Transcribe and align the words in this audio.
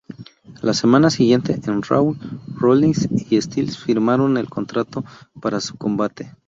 La 0.63 0.73
semana 0.73 1.11
siguiente 1.11 1.59
en 1.67 1.83
Raw, 1.83 2.15
Rollins 2.57 3.07
y 3.11 3.39
Styles 3.39 3.77
firmaron 3.77 4.35
el 4.37 4.49
contrato 4.49 5.05
para 5.39 5.59
su 5.61 5.77
combate. 5.77 6.31